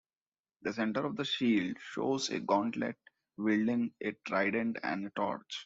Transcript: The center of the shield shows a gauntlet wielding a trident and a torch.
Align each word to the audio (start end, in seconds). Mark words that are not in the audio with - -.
The 0.63 0.73
center 0.73 1.05
of 1.05 1.15
the 1.15 1.23
shield 1.23 1.77
shows 1.79 2.31
a 2.31 2.39
gauntlet 2.39 2.97
wielding 3.37 3.93
a 4.03 4.13
trident 4.25 4.77
and 4.81 5.05
a 5.05 5.09
torch. 5.11 5.59